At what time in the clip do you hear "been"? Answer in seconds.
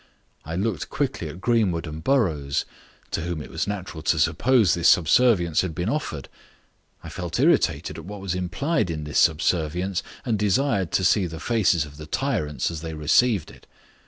5.75-5.89